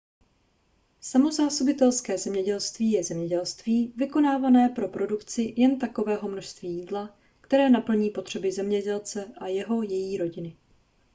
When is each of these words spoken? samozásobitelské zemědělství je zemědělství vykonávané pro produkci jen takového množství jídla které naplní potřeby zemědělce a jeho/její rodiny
samozásobitelské 1.01 2.17
zemědělství 2.17 2.91
je 2.91 3.03
zemědělství 3.03 3.93
vykonávané 3.95 4.69
pro 4.69 4.87
produkci 4.87 5.53
jen 5.57 5.79
takového 5.79 6.27
množství 6.29 6.69
jídla 6.71 7.15
které 7.41 7.69
naplní 7.69 8.09
potřeby 8.09 8.51
zemědělce 8.51 9.25
a 9.37 9.47
jeho/její 9.47 10.17
rodiny 10.17 10.57